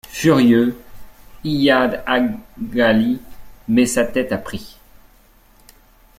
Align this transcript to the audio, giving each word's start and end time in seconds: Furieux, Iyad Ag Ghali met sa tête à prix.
Furieux, 0.07 0.79
Iyad 1.43 2.01
Ag 2.07 2.39
Ghali 2.59 3.21
met 3.67 3.85
sa 3.85 4.03
tête 4.03 4.31
à 4.31 4.39
prix. 4.39 4.79